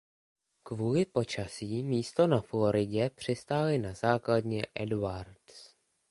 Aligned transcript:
Kvůli 0.63 1.05
počasí 1.05 1.83
místo 1.83 2.27
na 2.27 2.41
Floridě 2.41 3.09
přistáli 3.15 3.77
na 3.77 3.93
základně 3.93 4.63
Edwards. 4.75 5.73